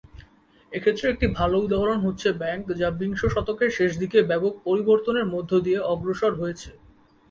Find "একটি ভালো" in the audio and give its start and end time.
1.09-1.55